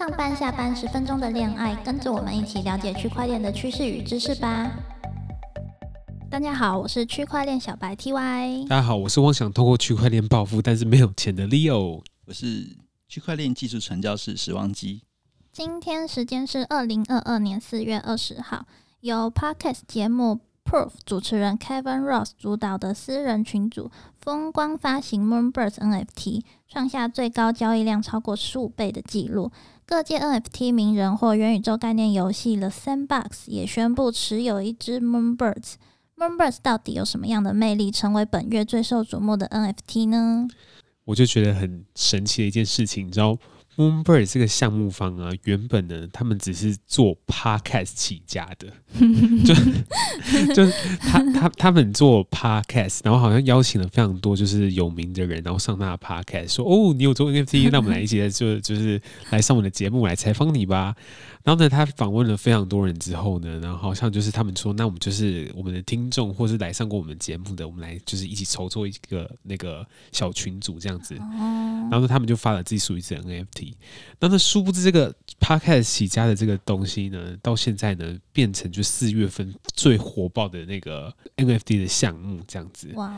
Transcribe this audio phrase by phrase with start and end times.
[0.00, 4.72] 上班下班十分钟的恋爱，跟着我们一起了解区块链的趋势与知识吧。
[6.30, 8.66] 大家好，我是区块链小白 TY。
[8.66, 12.02] 大家好，我是妄想通过区块链暴富但是没有钱的 Leo。
[12.24, 12.66] 我是
[13.08, 15.02] 区块链技术传教士史旺基。
[15.52, 18.64] 今天时间是二零二二年四月二十号，
[19.00, 20.40] 由 Podcast 节目。
[20.62, 23.90] Proof 主持人 Kevin Ross 主导的私人群组
[24.20, 29.50] 风光发行 Moonbirds NFT，创下最高交易量超过十五倍的记录。
[29.90, 35.72] 各界 NFT 名人或元宇宙概念游戏 The Sandbox 也宣布持有一只 Moonbirds。
[36.16, 40.46] Moonbirds 到底有什么样的魅力，成为本月最受瞩目的 NFT 呢？
[41.06, 43.36] 我就觉得很神奇的一件事情，你知道
[43.76, 48.68] ？Moonbird 这个项目方啊，原本呢，他们只是做 podcast 起家的，
[49.44, 49.54] 就
[50.54, 60.94] 就他他他们做 podcast，然后好像邀请了非常多就是有名的人，然后上他的 podcast，说哦，你有做 NFT，那我们来一起就就是来上我们的节目来采访你吧。
[61.42, 71.14] 然后呢，他访问了非常多人之后呢，然后好像就是他们说，那我们就是我们的听众，或是来上过我们节目的，我们来就是一起筹措一个那个小群组这样子。
[71.14, 73.59] 然后呢，他们就发了自己属于自己的 NFT。
[74.18, 82.90] 那么殊不知这个 Podcast 起家的这个东西呢，到现在呢，变成就四月份最火爆的那个 NFT 的项目这样子。
[82.94, 83.16] 哇！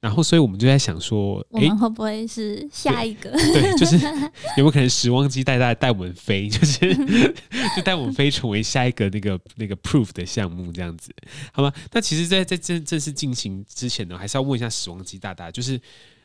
[0.00, 3.30] 然后所以我们就在想说，我们会不会是下一个？
[3.52, 6.94] 对，就是有没有可能时光机带大家带我们飞，就是。
[7.74, 11.12] 就带我们飞成为下一个那个那个 proof 的项目这样子，
[11.52, 11.72] 好吗？
[11.92, 15.80] 那其实，在在正正式进行之前呢，还是要问一下时光机大大，就是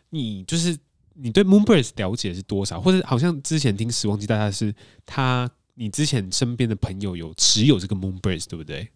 [0.10, 0.78] 你就是
[1.22, 2.80] 你对 Moonbirds 了解是多少？
[2.80, 4.74] 或者好像之前听时光机大家是
[5.06, 8.88] 他，你之前身边的朋友有持有这个 Moonbirds 对不对？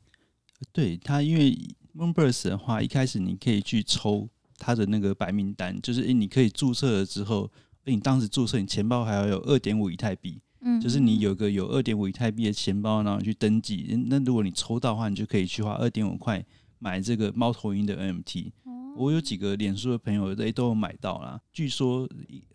[0.71, 1.57] 对他，因为
[1.95, 7.51] Moonbirds 的话，一开始你可以去抽他的那个白名单，就是你可以注册了之后，
[7.85, 10.39] 你当时注册，你钱包还要有二点五以太币。
[10.65, 13.85] 嗯，就是你有个有二点五以太币的钱包，然后去登记。
[14.07, 16.41] 那如果你抽到的话，你就可以去花二点五块
[16.79, 18.51] 买这个猫头鹰的 NFT。
[18.95, 21.39] 我有几个脸书的朋友，诶都有买到啦。
[21.51, 22.07] 据说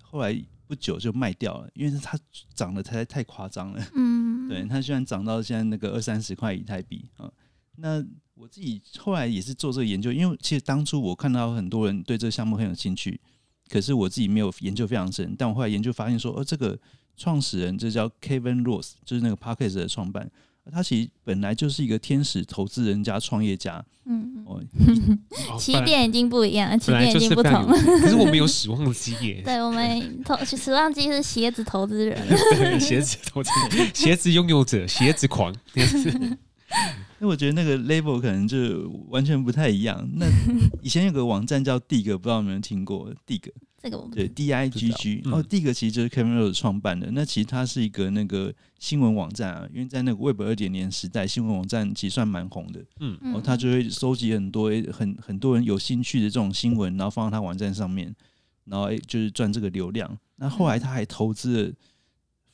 [0.03, 2.19] 后来不久就卖掉了，因为它
[2.55, 3.85] 涨得太太夸张了。
[3.95, 7.31] 嗯， 对，它居然涨到现在那个二三十块以太币啊。
[7.77, 8.05] 那
[8.35, 13.21] 我自己后来也是做这个研究，因为其实当初我看到很多人对这个项目很有兴趣，
[13.69, 15.35] 可是我自己没有研究非常深。
[15.39, 16.79] 但我后来研究发现说，哦，这个。
[17.21, 20.31] 创始人这叫 Kevin Ross，就是那个 Parkes 的创办。
[20.71, 23.85] 他其实本来就是一个天使投资人加创业家。
[24.05, 27.67] 嗯，哦，起点已经不一样，起点已经不同。
[28.01, 29.43] 可是我们有史旺基耶。
[29.45, 32.19] 对，我们投史旺基是鞋子投资人。
[32.27, 35.55] 对，鞋子投资人， 鞋子拥有者，鞋子狂。
[37.21, 40.09] 那我觉得那个 label 可能就完全不太一样。
[40.15, 40.27] 那
[40.83, 43.43] 以前有个网站叫 Dig，不知道有没有听过 Dig。
[43.81, 47.09] 这个我对 D I G G 哦，第一个其实就是 Kevin Rose 创办的。
[47.13, 52.85] 那其实它是一个那个新闻网站啊，因为在那个 Web 二点零时代，新闻网站其实算蛮红的。
[52.99, 58.13] 嗯，然后他就会收集很多很很多人有兴趣的这种新闻，然后放到他网站上面，
[58.65, 60.19] 然后诶就是赚这个流量。
[60.37, 61.73] 那后来他还投资了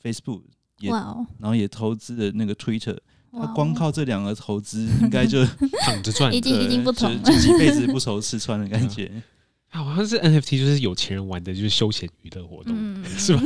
[0.02, 0.42] Facebook，
[0.80, 2.98] 也然后也投资了那个 Twitter。
[3.32, 5.44] 他光靠这两个投资，应该就
[5.82, 9.10] 躺着赚，已经已经不同，就几辈子不愁吃穿的感觉。
[9.82, 13.42] 好像是 NFT，就是有钱人玩的，就是休闲娱乐活动，是吧？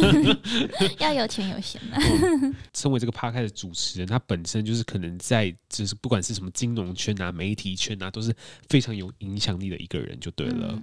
[1.01, 1.97] 要有钱有闲嘛。
[2.75, 8.35] 身为这个 p a r k 的主持人，他本身就是可能在，就是不管是什么金融圈啊、媒体圈啊，都是
[8.69, 10.81] 非常有影响力的一个人，就对了。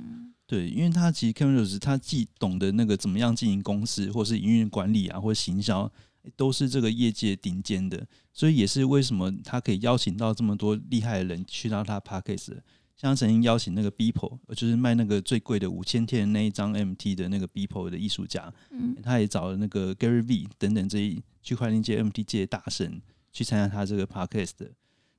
[0.48, 5.92] 对，因为他其实 Kevin Rose 他既懂得那个怎么样经营公司，或是营运管理啊，或者行销，
[6.36, 12.38] 都是这个业界顶尖的，所以也是为什么他可以邀请到这么多厉害的人去到他 p a r k
[12.98, 23.02] 像曾经邀请那个 Beeple，就是卖那个最贵的五千天的那一张 MT 的那个 Beeple 的艺术家，嗯，他也找了那个 Gary V 等等这一区块链界 MT 界大神
[23.32, 24.70] 去参加他这个 Podcast。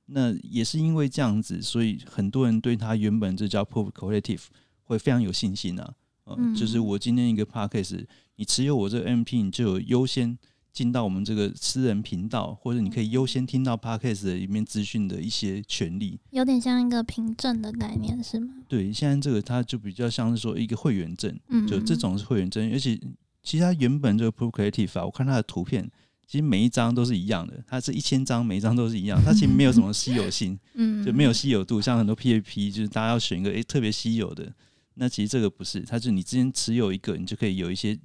[0.07, 4.45] 那也是因为这样子，所以很多人对他原本这叫 Proof Collective
[4.83, 5.93] 会非常有信心啊。
[6.25, 8.05] 嗯，就是我今天一个 Podcast，
[8.37, 10.37] 你持有我这个 MT，你就有优先。
[10.77, 18.53] 进到我们这个私人频道，或者你可以优先听到 podcast 里面资讯的一些权利，有点像一个凭证的概念，是吗？
[18.67, 21.35] 对，现在这个它就比较像是说一个会员证，
[21.67, 22.95] 就这种是会员证，而且
[23.41, 25.89] 其实它原本这个 Pro Creative 啊，我看它的图片，
[26.27, 34.53] 其实每一张都是一样的，它是一千张，每一张都是一样，它其实没有什么稀有性， 嗯，就没有稀有度，像很多 PAP 就是大家要选一个诶特别稀有的，
[34.93, 37.97] 那其实这个不是，它是你之前持有一个，你就可以有一些。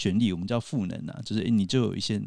[0.00, 2.18] 权利我们叫赋能啊，就是你就有一些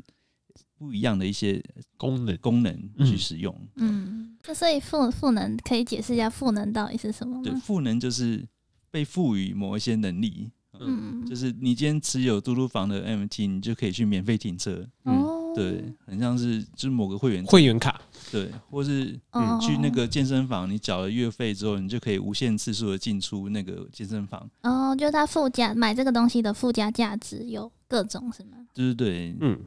[0.78, 1.60] 不一样的一些
[1.98, 3.54] 功能功能去使用。
[3.78, 7.42] 嗯，那所以赋赋能可以解释一下赋能到底是什么吗？
[7.44, 8.48] 对，赋能就是
[8.92, 10.52] 被赋予某一些能力。
[10.80, 14.88] 嗯，就是你今天持有嘟嘟房的 MT，你就可以去免费停车。
[15.06, 15.40] 哦。
[15.56, 18.02] 对，很像是就是某个会员会员卡，
[18.34, 24.50] 对，或是你去那个健身房，你缴了月费之后，你就可以无限次数的进出那个健身房。
[24.64, 28.58] 哦，就是它附加买这个东西的附加价值有各种是吗？
[28.74, 29.60] 对对对，嗯，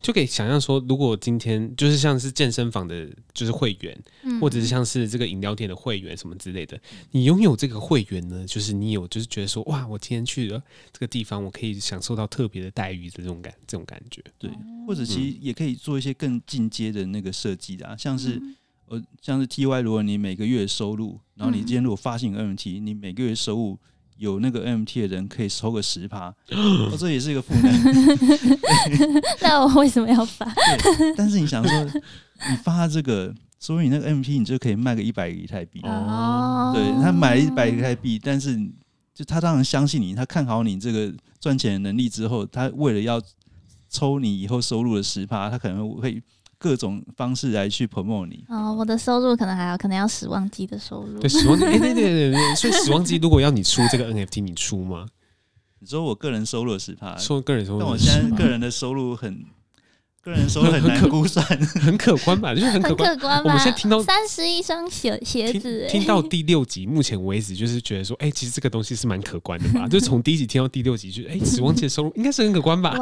[0.00, 6.78] 就可以想象说，如果今天就是像是健身房的，就是会员，嗯，或者是像是这个饮料店的会员什么之类的，
[7.10, 14.22] 你拥有这个会员呢，就是你有就是觉得说，哇，我今天去了这个地方，我可以享受到特别的待遇的这种感这种感觉。
[14.38, 14.50] 对，
[14.86, 18.38] 或者其实也可以做一些更进阶的那个设计的啊，像是
[18.86, 23.78] 呃，像是 T Y，如果你每个月收入，然后你今天如果发行 N T，你每个月收入
[24.16, 27.72] 有那个 MT 的人可以抽个十趴， 哦，这也是一个负担。
[29.42, 30.46] 那我为什么要发？
[31.16, 31.84] 但是你想说，
[32.50, 35.80] 你发这个，所以你那个 M T 你就可以卖个一百个以太币。
[35.82, 38.56] 哦，对他买了一百个以太币，但是
[39.12, 43.20] 就他当然相信你，他看好你这个赚钱的能力之后，他为了要
[43.88, 46.22] 抽你以后收入的十趴，他可能会
[46.64, 48.42] 各种方式来去 promote 你。
[48.48, 51.18] 哦，我的收入可能还要，可能要十万 G 的收入。
[51.20, 55.04] 对，死亡哎、对对对对，所以死亡机如果要你出这个 NFT，你出吗？
[55.80, 59.44] 你说我个人收入十趴，说个人收入，但我现在个人的收入很，
[60.24, 61.44] 个人收入很难估算。
[61.82, 63.42] 很可观吧，就是很可很观。
[63.44, 69.86] 我们现在听到三十一双鞋鞋子、听听到第六集，目前为止就是觉得说，哎、其实这个东西是蛮可观的吧？
[69.86, 72.96] 就从第一集听到第六集，就哎，死亡机的收入应该是很可观吧？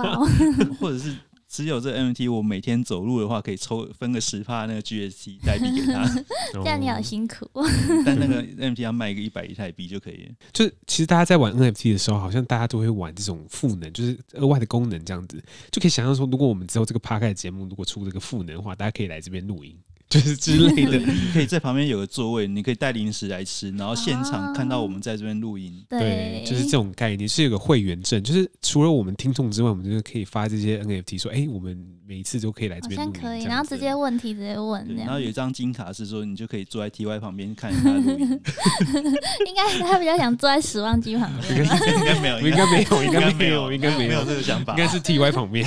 [0.81, 1.15] 或者是
[1.53, 6.03] 持有这 NFT，我每天走路的话，可以抽分个十帕那个 GST 代币给他，
[6.51, 7.45] 这样你好辛苦。
[7.53, 7.63] 哦
[8.07, 10.33] 但那个 NFT 要卖一个一百以太币就可以了。
[10.51, 19.77] 就是其实大家在玩 NFT 的时候，好像大家都会玩这种赋能，就是额外的功能这样子，就可以想象说，如果我们之后这个 p a r k 节目如果出这个赋能的话，大家可以来这边录音，
[20.13, 20.99] 就是之类的。
[21.01, 25.73] 你可以在旁边有个座位，你可以带零食来吃，然后现场看到我们在这边录音。
[25.89, 31.75] 对，就是这种概念，是有个会员证，就是除了我们听众之外，我们就是可以发这些 NFT，说，哎、我们
[32.07, 35.19] 每一次都可以来这好边录音，可以，然后直接问题直接问然后。
[35.19, 38.29] 有一张金卡是说，你就可以坐在 TY 旁边看他录音。
[39.47, 41.79] 应该他比较想坐在十万机旁边吧。
[41.97, 44.73] 应该没有，应该没有，应该没没有，应该没没有有，这个想法。
[44.73, 45.65] 应该是 T Y 旁边。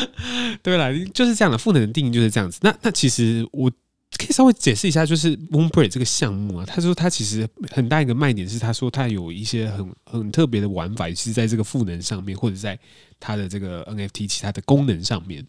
[0.62, 2.58] 对了，就是这样的，赋能的定义就是这样子。
[2.62, 3.70] 那那其实我
[4.18, 12.78] 可以稍微解释一下，就是 Moonbird 这个项目啊，他说他其实很大一个卖点是，他说他有一些很很特别的玩法，是在这个赋能上面，或者在
[13.18, 15.46] 它的这个 NFT 其他的功能上面。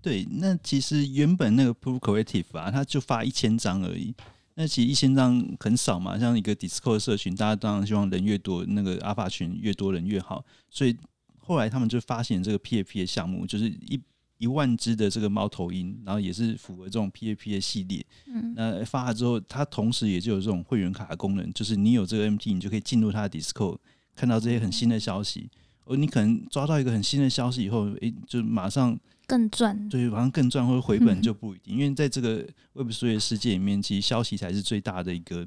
[0.00, 4.14] 对，那其实原本那个 Proof Collective 啊，他就发一千张而已。
[4.54, 10.44] 那其实一千张很少嘛，像一个 Discord 社群，大家当然希望人越多，那个 Alpha 群越多人越好。
[10.70, 10.96] 所以
[11.44, 14.00] 后来他们就发现这个 PAP 的项目，就是一
[14.38, 18.04] 一万只的这个猫头鹰，然后也是符合这种 PAP 的系列。
[18.26, 23.78] 嗯，那发了之后，它同时也就有这种会员卡的功能，就是你有这个 MT，你就可以进入它的 Discord，
[24.16, 25.50] 看到这些很新的消息。
[25.86, 29.88] 而，你可能抓到一个很新的消息以后，诶，就马上更赚。
[29.90, 35.46] 对，马上更赚或者回本嗯 就不一定，因为在这个 Web 3的世界里面，其实消息才是最大的一个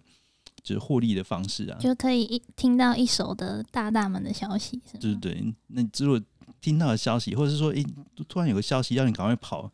[0.68, 1.78] 就是获利的方式啊。
[1.80, 6.22] 就可以一听到一手的大大们的消息，是吗对对对，那你如果
[6.60, 7.86] 听到的消息，或者是说，诶，
[8.28, 9.72] 突然有个消息要你赶快跑，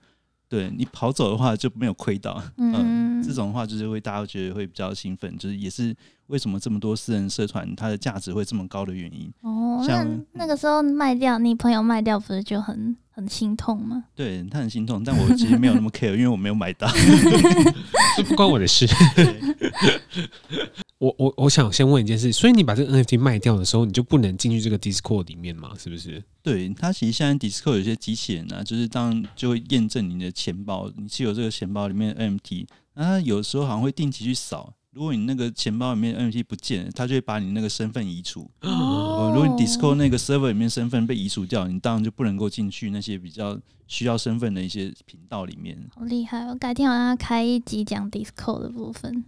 [0.48, 2.44] 对你跑走的话就没有亏到。
[2.57, 5.95] 嗯，这种的话就是会大家觉得会比较兴奋，就是也是
[6.28, 9.31] 为什么这么多私人社团它的价值会这么高的原因。
[9.42, 14.04] 哦，那像那个时候卖掉，你朋友卖掉，不是就很很心痛吗？
[14.14, 16.88] 对他很心痛，但我其实没有那么 care，因为我没有买到。
[18.18, 18.85] 这不关我的事。
[21.04, 25.74] 我我我想先问一件事，所以你把这个 NFT 卖掉的时候，你就不能进去这个 Discord 里面吗？
[25.78, 26.24] 是不是？
[26.42, 38.50] 对，它其实现在 Discord 有些机器人啊，就是当就会验证你的钱包，你是有这个钱包里面的 NFT，那它有时候好像会定期去扫，如果你那个钱包里面 NFT 不见了，它就会把你那个身份移除。
[38.62, 45.78] 哦呃，如果你 Discord 那个 server 里面身份被移除掉，你当然就不能够进去那些比较需要身份的一些频道里面。
[45.94, 46.56] 好厉害我！
[46.56, 49.26] 改天好像要开一集讲 Disco 的部分。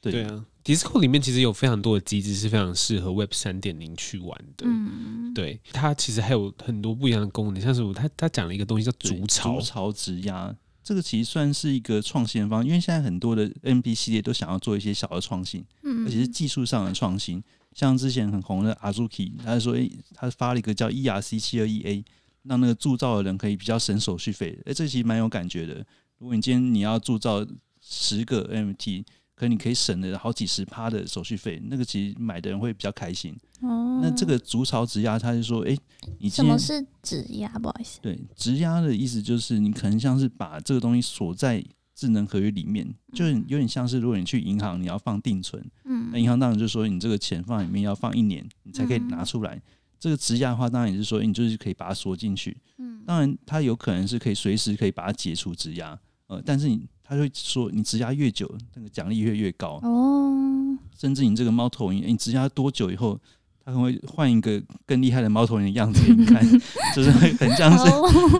[0.00, 4.66] 对对啊，Discord 里面其实有非常多的机制是非常适合 Web 三点零去玩的。
[4.66, 17.42] 嗯，对，它其实还有很多不一样的功能，像是我它它讲了一个东西叫对筑巢筑，巢质押，这个其实算是一个创新的方，因为现在很多的 MP 系列都想要做一些小的创新，嗯，而且是技术上的创新。
[17.74, 22.04] 像之前很红的 Azuki，他说，诶、他发了一个叫 ERC 七二一 A，
[22.44, 24.58] 让那个铸造的人可以比较省手续费。
[24.64, 25.74] 诶、这其实蛮有感觉的。
[26.18, 27.46] 如果你今天你要铸造
[27.82, 29.04] 十个 MT，
[29.36, 33.36] 可能你可以省了好几十趴的手续费，那个其实买的人会比较开心。
[33.60, 35.78] 哦，那这个筑巢质押，他就说，诶、
[36.18, 37.48] 你今天什么是质押？
[37.58, 41.62] 不好意思，对，质押的意思就是你可能像是把这个东西锁在
[41.94, 49.62] 智能合约里面，就是有点像是如果你去银行你要放定存，嗯那银行当然就说你这个钱放里面要放一年，你才可以拿出来。
[49.98, 52.56] 这个质押的话，当然也是说你就是可以把它锁进去。
[52.78, 60.76] 嗯当然，它有可能是可以随时可以把它解除质押，呃，但是你他就说你质押越久，那个奖励越越高哦。
[60.98, 63.18] 甚至你这个猫头鹰，你质押多久以后，
[63.64, 66.42] 它可能会换一个更厉害的猫头鹰的样子给你看，
[66.96, 67.84] 就是会很像是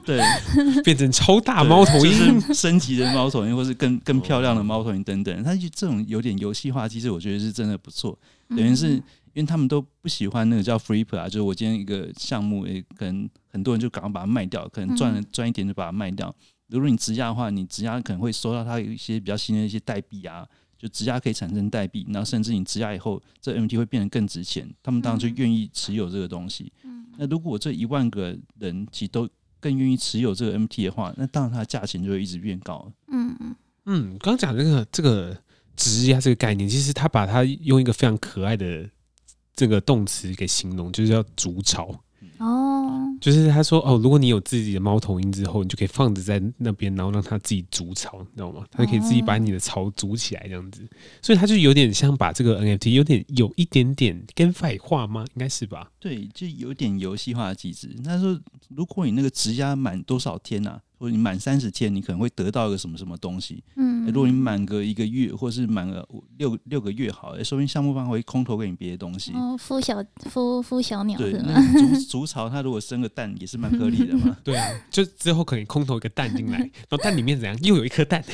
[0.04, 0.20] 对
[0.82, 5.42] 变成超大猫头鹰升级的猫头鹰，或是更更漂亮的猫头鹰等等。
[5.42, 8.18] 它就这种有点游戏化机制，我觉得是真的不错。
[8.49, 8.92] 等于是
[9.35, 16.35] 因为他们都不喜欢那个叫 Freeper 啊，就是我今天一个项目，诶，可能很多人就赶快把它卖掉，可能赚了赚一点就把它卖掉。
[16.68, 20.46] 如果你质押的话，你质押可能会收到它有一些比较新的一些代币啊，
[20.76, 26.73] 就质押可以产生代币，然后甚至你质押以后，这 MT 会变得更值钱，他们当然就愿意持有这个东西。
[27.18, 32.92] 那如果这一万个人其实都更愿意持有这个 MT 的话，那当然它的价钱就会一直变高。
[33.08, 33.56] 嗯嗯
[33.87, 35.37] 嗯，刚刚讲这个这个
[35.76, 38.88] 质押这个概念，其实他把它用一个非常可爱的
[39.54, 41.99] 这个动词给形容，就是叫筑巢。
[43.20, 48.64] 就是他说哦，如果你有自己的猫头鹰之后，你就可以放着在那边，然后让它自己筑巢，你知道吗？
[48.70, 50.87] 它可以自己把你的巢筑起来这样子，
[51.23, 55.25] 所以它就有点像把这个 NFT 有点有一点点跟废化吗？
[55.35, 55.90] 应该是吧？
[55.99, 57.88] 对，就有点游戏化的机制。
[58.04, 60.80] 他说，如果你那个质押满多少天呢？
[60.98, 63.62] 或者你满三十天，你可能会得到一个什么什么东西。
[63.76, 66.06] 嗯，如果你满个一个月，或是满个
[66.38, 69.32] 六六个月，好，说明项目方会空投给你别的东西。
[69.32, 71.54] 哦，孵小孵孵小鸟是吗？
[71.74, 74.36] 竹竹巢它如果生个蛋也是蛮合理的嘛。
[74.42, 77.56] 对啊，就之后可能空投一个蛋进来， 然后蛋里面怎样？
[77.62, 78.24] 又有一颗蛋。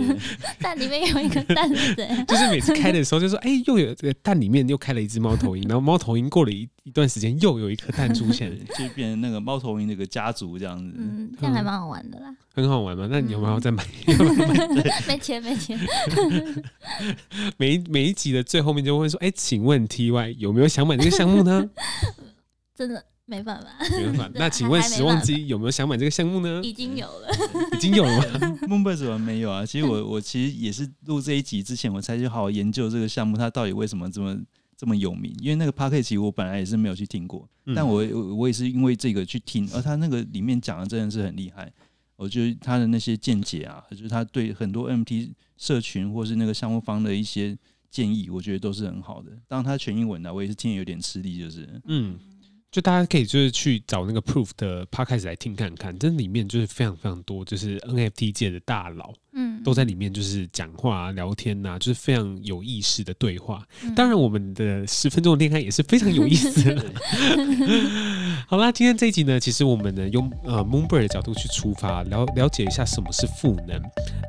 [0.60, 2.26] 蛋里面有一颗蛋是怎样？
[2.26, 10.94] 就是每次开的时候就说，哎，又有这个蛋里面又开了一只猫头鹰，然后猫头鹰过了一一段时间又有一颗蛋出现， 就变成那个猫头鹰那个家族这样子。
[10.96, 12.32] 嗯，这样还蛮好玩的啦。
[12.54, 13.08] 很好玩吗？
[13.10, 13.84] 那你有没有再买？
[15.08, 15.76] 没钱，没钱。
[17.56, 21.68] 每一每一集的最后面就会说：“哎，请问 T Y 有没有想买这个项目呢？”
[22.72, 24.30] 真的没办法，没办法。
[24.36, 26.60] 那请问时望机有没有想买这个项目呢？
[26.62, 27.28] 已经有了，
[27.76, 28.58] 已经有了吗？
[28.68, 29.66] 梦贝怎么没有啊？
[29.66, 34.38] 其实我我其实也是录这一集之前，我才去好好研究这个项目，它到底为什么这么
[34.76, 35.34] 这么有名？
[35.40, 41.72] 因为那个 p a r k 其实我本来也是没有去听过，但我我也是因为这个去听，而他那个里面讲的真的是很厉害。
[42.16, 47.56] 我觉得他的那些见解啊，就是他对很多 MT 社群或是那个项目方的一些
[47.90, 49.30] 建议，我觉得都是很好的。
[49.46, 52.18] 当然他全英文的，我也是听有点吃力，就是嗯。
[52.72, 63.66] 就大家可以就是去找那个 Proof 的 Podcast 来听看看，这里面就是非常非常多，就是 NFT 界的大佬，嗯，都在里面就是讲话聊天呐，就是非常有意识的对话。
[63.94, 66.84] 当然，我们的十分钟的恋爱也是非常有意思的。
[68.46, 73.80] 好啦，今天这一集呢，其实我们呢用呃 Moonbird 的角度去出发，了了解一下什么是赋能，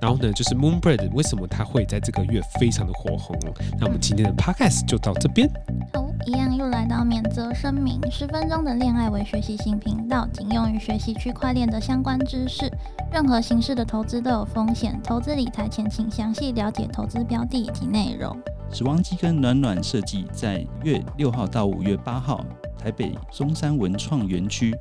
[0.02, 3.38] 然后呢就是 Moonbird 为什么它会在这个月非常的火红。
[3.78, 5.50] 那我们今天的 Podcast 就到这边。
[5.94, 8.48] 好，一样又来到免责声明，十分。
[8.48, 12.72] 钟的恋爱为学习型频道，仅用于学习区块链的相关知识。
[13.12, 18.38] 任何形式的投资都有风险，投资理财前请详细了解投资标的以及内容。
[18.72, 22.46] 死亡机跟暖暖设计在月六号到五月八号，
[22.78, 24.74] 台北中山文创园区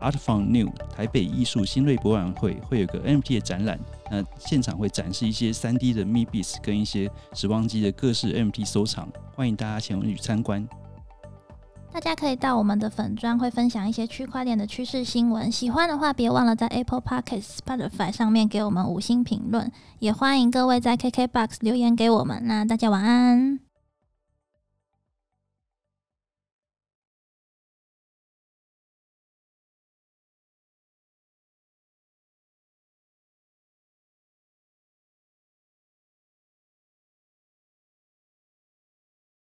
[0.00, 8.66] Art from New 台北艺术新锐博览会会有个 NFT 的展览，那现场会展示一些三 D 的 m i b i s 跟一些死亡机的各式 NFT
[8.66, 10.66] 收藏，欢迎大家前往去参观。
[11.94, 15.50] 大家可以到我们的粉专，会分享一些区块链的趋势新闻。
[15.50, 19.70] 喜欢的话，别忘了在 Apple Podcast、Spotify 上面给我们五星评论。
[20.00, 22.42] 也欢迎各位在 KKBox 留言给我们。
[22.46, 23.63] 那大家晚安。